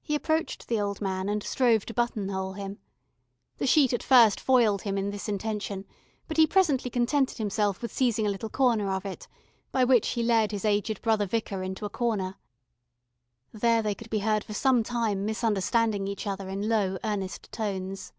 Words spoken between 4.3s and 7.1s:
foiled him in this intention, but he presently